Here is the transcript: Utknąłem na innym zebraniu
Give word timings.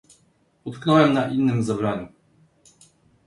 Utknąłem 0.63 1.13
na 1.13 1.27
innym 1.27 1.63
zebraniu 1.63 2.07